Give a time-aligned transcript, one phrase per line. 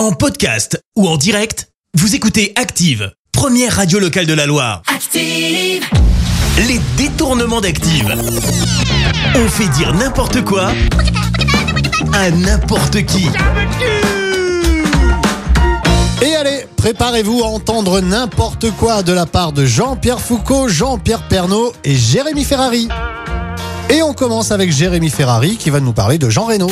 [0.00, 4.80] En podcast ou en direct, vous écoutez Active, première radio locale de la Loire.
[4.86, 5.84] Active,
[6.56, 8.10] Les détournements d'Active.
[9.34, 10.72] On fait dire n'importe quoi
[12.14, 13.26] à n'importe qui.
[16.22, 21.74] Et allez, préparez-vous à entendre n'importe quoi de la part de Jean-Pierre Foucault, Jean-Pierre Pernaud
[21.84, 22.88] et Jérémy Ferrari.
[23.90, 26.70] Et on commence avec Jérémy Ferrari qui va nous parler de Jean Reno.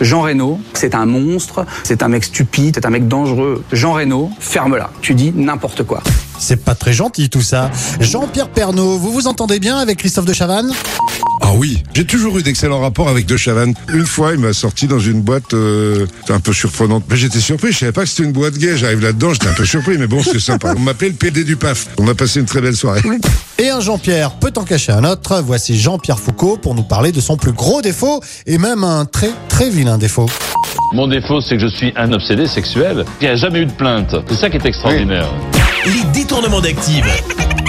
[0.00, 3.64] Jean Reno, c'est un monstre, c'est un mec stupide, c'est un mec dangereux.
[3.72, 4.90] Jean Reno, ferme-la.
[5.00, 6.02] Tu dis n'importe quoi.
[6.38, 7.70] C'est pas très gentil tout ça.
[8.00, 10.72] Jean-Pierre Pernaud, vous vous entendez bien avec Christophe de Chavannes?
[11.46, 13.74] Ah oui, j'ai toujours eu d'excellents rapports avec De Chavannes.
[13.92, 17.04] Une fois, il m'a sorti dans une boîte euh, un peu surprenante.
[17.10, 18.78] Mais j'étais surpris, je savais pas que c'était une boîte gay.
[18.78, 20.72] J'arrive là-dedans, j'étais un peu surpris, mais bon, c'est sympa.
[20.74, 21.88] On m'appelait le PD du PAF.
[21.98, 23.02] On a passé une très belle soirée.
[23.58, 25.42] Et un Jean-Pierre peut en cacher un autre.
[25.44, 29.30] Voici Jean-Pierre Foucault pour nous parler de son plus gros défaut et même un très
[29.50, 30.30] très vilain défaut.
[30.94, 33.04] Mon défaut, c'est que je suis un obsédé sexuel.
[33.20, 34.16] Il n'y a jamais eu de plainte.
[34.28, 35.28] C'est ça qui est extraordinaire.
[35.84, 37.04] Les détournements d'Active.